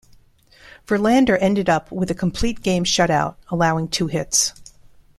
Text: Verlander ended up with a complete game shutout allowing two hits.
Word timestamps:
Verlander 0.87 1.37
ended 1.39 1.69
up 1.69 1.91
with 1.91 2.09
a 2.09 2.15
complete 2.15 2.63
game 2.63 2.83
shutout 2.83 3.35
allowing 3.51 3.87
two 3.87 4.07
hits. 4.07 4.51